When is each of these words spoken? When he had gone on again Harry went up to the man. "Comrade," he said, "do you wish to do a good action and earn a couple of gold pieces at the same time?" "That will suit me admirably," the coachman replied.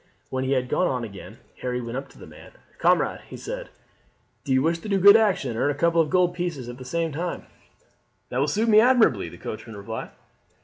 When 0.31 0.43
he 0.45 0.53
had 0.53 0.67
gone 0.67 0.87
on 0.87 1.03
again 1.03 1.37
Harry 1.61 1.79
went 1.79 1.95
up 1.95 2.09
to 2.09 2.17
the 2.17 2.25
man. 2.25 2.53
"Comrade," 2.79 3.21
he 3.27 3.37
said, 3.37 3.69
"do 4.43 4.51
you 4.51 4.63
wish 4.63 4.79
to 4.79 4.89
do 4.89 4.95
a 4.95 4.99
good 4.99 5.15
action 5.15 5.51
and 5.51 5.59
earn 5.59 5.69
a 5.69 5.75
couple 5.75 6.01
of 6.01 6.09
gold 6.09 6.33
pieces 6.33 6.67
at 6.67 6.79
the 6.79 6.85
same 6.85 7.11
time?" 7.11 7.43
"That 8.29 8.39
will 8.39 8.47
suit 8.47 8.67
me 8.67 8.79
admirably," 8.79 9.29
the 9.29 9.37
coachman 9.37 9.77
replied. 9.77 10.09